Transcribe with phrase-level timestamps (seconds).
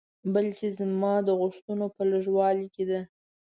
[0.33, 3.01] بلکې زما د غوښتنو په لږوالي کې ده.